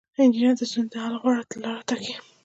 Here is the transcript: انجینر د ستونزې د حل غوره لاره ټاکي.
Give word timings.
انجینر 0.21 0.55
د 0.59 0.61
ستونزې 0.71 0.89
د 0.91 0.95
حل 1.03 1.15
غوره 1.21 1.43
لاره 1.63 1.81
ټاکي. 1.87 2.13